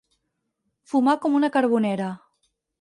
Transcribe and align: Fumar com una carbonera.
Fumar 0.95 1.15
com 1.27 1.37
una 1.43 1.53
carbonera. 1.59 2.11